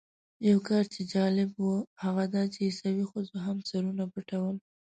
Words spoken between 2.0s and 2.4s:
هغه